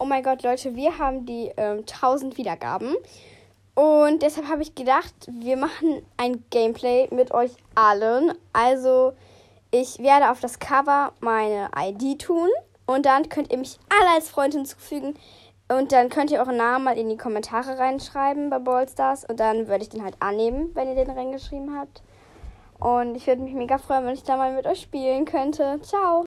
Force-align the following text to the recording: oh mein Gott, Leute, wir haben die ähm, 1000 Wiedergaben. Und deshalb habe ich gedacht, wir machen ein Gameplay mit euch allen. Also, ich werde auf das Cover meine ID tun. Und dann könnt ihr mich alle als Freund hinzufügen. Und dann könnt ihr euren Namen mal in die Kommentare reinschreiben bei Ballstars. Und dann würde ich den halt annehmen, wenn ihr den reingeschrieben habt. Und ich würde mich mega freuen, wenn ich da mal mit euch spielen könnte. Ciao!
oh 0.00 0.06
mein 0.06 0.22
Gott, 0.22 0.42
Leute, 0.42 0.74
wir 0.74 0.98
haben 0.98 1.26
die 1.26 1.52
ähm, 1.56 1.80
1000 1.80 2.38
Wiedergaben. 2.38 2.96
Und 3.74 4.22
deshalb 4.22 4.48
habe 4.48 4.62
ich 4.62 4.74
gedacht, 4.74 5.14
wir 5.28 5.56
machen 5.56 6.02
ein 6.16 6.42
Gameplay 6.50 7.08
mit 7.12 7.32
euch 7.32 7.52
allen. 7.74 8.32
Also, 8.52 9.12
ich 9.70 9.98
werde 10.00 10.30
auf 10.30 10.40
das 10.40 10.58
Cover 10.58 11.12
meine 11.20 11.70
ID 11.76 12.20
tun. 12.20 12.48
Und 12.86 13.06
dann 13.06 13.28
könnt 13.28 13.52
ihr 13.52 13.58
mich 13.58 13.78
alle 13.88 14.16
als 14.16 14.28
Freund 14.28 14.54
hinzufügen. 14.54 15.14
Und 15.68 15.92
dann 15.92 16.08
könnt 16.08 16.32
ihr 16.32 16.40
euren 16.40 16.56
Namen 16.56 16.84
mal 16.84 16.98
in 16.98 17.08
die 17.08 17.16
Kommentare 17.16 17.78
reinschreiben 17.78 18.50
bei 18.50 18.58
Ballstars. 18.58 19.24
Und 19.24 19.38
dann 19.38 19.68
würde 19.68 19.84
ich 19.84 19.90
den 19.90 20.02
halt 20.02 20.16
annehmen, 20.18 20.70
wenn 20.74 20.88
ihr 20.88 20.96
den 20.96 21.10
reingeschrieben 21.10 21.78
habt. 21.78 22.02
Und 22.80 23.14
ich 23.14 23.26
würde 23.26 23.42
mich 23.42 23.54
mega 23.54 23.78
freuen, 23.78 24.06
wenn 24.06 24.14
ich 24.14 24.24
da 24.24 24.36
mal 24.36 24.54
mit 24.54 24.66
euch 24.66 24.80
spielen 24.80 25.26
könnte. 25.26 25.78
Ciao! 25.82 26.18